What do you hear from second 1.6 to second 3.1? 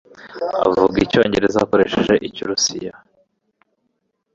akoresheje Ikirusiya.